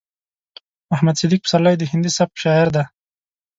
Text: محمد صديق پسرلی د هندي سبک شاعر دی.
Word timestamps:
محمد 0.91 1.15
صديق 1.21 1.39
پسرلی 1.45 1.75
د 1.77 1.83
هندي 1.91 2.11
سبک 2.17 2.35
شاعر 2.43 2.67
دی. 2.75 2.83